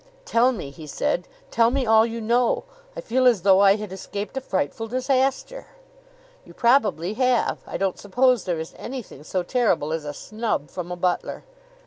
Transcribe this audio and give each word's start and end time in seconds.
"Tell 0.25 0.51
me," 0.51 0.71
he 0.71 0.87
said. 0.87 1.27
"Tell 1.51 1.69
me 1.69 1.85
all 1.85 2.07
you 2.07 2.21
know. 2.21 2.63
I 2.95 3.01
feel 3.01 3.27
as 3.27 3.43
though 3.43 3.59
I 3.59 3.75
had 3.75 3.93
escaped 3.93 4.35
a 4.35 4.41
frightful 4.41 4.87
disaster." 4.87 5.67
"You 6.43 6.55
probably 6.55 7.13
have. 7.13 7.59
I 7.67 7.77
don't 7.77 7.99
suppose 7.99 8.45
there 8.45 8.59
is 8.59 8.73
anything 8.77 9.23
so 9.23 9.43
terrible 9.43 9.93
as 9.93 10.03
a 10.03 10.11
snub 10.15 10.71
from 10.71 10.91
a 10.91 10.95
butler." 10.95 11.43